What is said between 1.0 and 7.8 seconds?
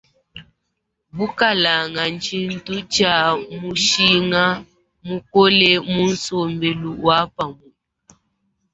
Bukalanga tshintu tshia mushinga mukole mu sombelu wa pamue.